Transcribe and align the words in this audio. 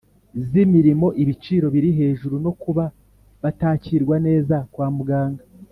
zirimo 0.47 1.07
ibiciro 1.21 1.65
biri 1.73 1.89
hejuru 1.99 2.35
no 2.45 2.51
kuba 2.61 2.83
batakirwa 3.41 4.15
neza 4.27 4.55
kwa 4.73 4.87
muganga. 4.97 5.43